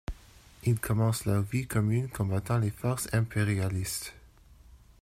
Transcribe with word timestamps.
Ils 0.63 0.79
commencent 0.79 1.25
leur 1.25 1.43
vie 1.43 1.67
commune 1.67 2.09
combattant 2.09 2.57
les 2.57 2.71
forces 2.71 3.07
impérialistes. 3.13 4.15